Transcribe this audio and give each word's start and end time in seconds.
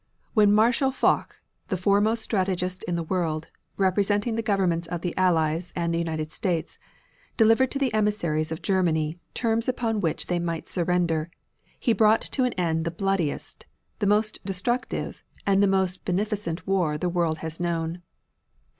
When 0.33 0.51
Marshal 0.51 0.89
Foch, 0.89 1.39
the 1.67 1.77
foremost 1.77 2.23
strategist 2.23 2.83
in 2.85 2.95
the 2.95 3.03
world, 3.03 3.51
representing 3.77 4.33
the 4.33 4.41
governments 4.41 4.87
of 4.87 5.01
the 5.01 5.15
Allies 5.15 5.71
and 5.75 5.93
the 5.93 5.99
United 5.99 6.31
States, 6.31 6.79
delivered 7.37 7.69
to 7.69 7.77
the 7.77 7.93
emissaries 7.93 8.51
of 8.51 8.63
Germany 8.63 9.19
terms 9.35 9.69
upon 9.69 10.01
which 10.01 10.25
they 10.25 10.39
might 10.39 10.67
surrender, 10.67 11.29
he 11.79 11.93
brought 11.93 12.21
to 12.21 12.45
an 12.45 12.53
end 12.53 12.83
the 12.83 12.89
bloodiest, 12.89 13.67
the 13.99 14.07
most 14.07 14.43
destructive 14.43 15.23
and 15.45 15.61
the 15.61 15.67
most 15.67 16.03
beneficent 16.03 16.65
war 16.65 16.97
the 16.97 17.07
world 17.07 17.37
has 17.45 17.59
known. 17.59 18.01